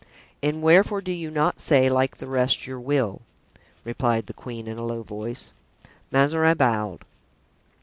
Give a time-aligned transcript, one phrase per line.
[0.41, 3.21] "And wherefore do you not say, like the rest, your will?"
[3.83, 5.53] replied the queen, in a low voice.
[6.09, 7.05] Mazarin bowed.